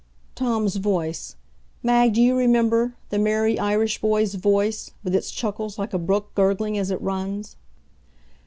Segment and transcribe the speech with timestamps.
[0.33, 1.35] Tom's voice
[1.83, 6.33] Mag, do you remember, the merry Irish boy's voice, with its chuckles like a brook
[6.33, 7.55] gurgling as it runs?